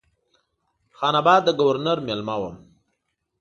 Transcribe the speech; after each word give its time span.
خان 0.97 1.13
آباد 1.21 1.41
د 1.45 1.49
ګورنر 1.59 1.97
مېلمه 2.07 2.35
وم. 2.41 2.55